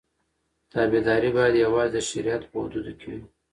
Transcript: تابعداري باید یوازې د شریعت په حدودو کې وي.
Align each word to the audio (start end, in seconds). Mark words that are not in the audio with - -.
تابعداري 0.73 1.29
باید 1.37 1.55
یوازې 1.65 1.91
د 1.93 1.97
شریعت 2.09 2.43
په 2.49 2.55
حدودو 2.63 2.93
کې 2.99 3.07
وي. 3.15 3.23